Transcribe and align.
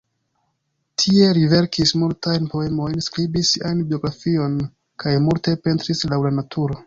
Tie 1.01 1.27
li 1.37 1.43
verkis 1.51 1.91
multajn 2.03 2.47
poemojn, 2.55 3.03
skribis 3.09 3.51
sian 3.57 3.83
biografion 3.91 4.57
kaj 5.05 5.15
multe 5.29 5.57
pentris 5.67 6.03
laŭ 6.13 6.23
la 6.27 6.35
naturo. 6.43 6.79